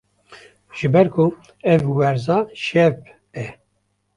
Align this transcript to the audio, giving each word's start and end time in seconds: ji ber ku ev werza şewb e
ji 0.77 0.87
ber 0.93 1.07
ku 1.13 1.25
ev 1.71 1.83
werza 1.97 2.37
şewb 2.65 2.99
e 3.43 3.45